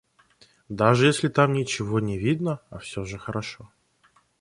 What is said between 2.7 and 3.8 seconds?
а всё же хорошо.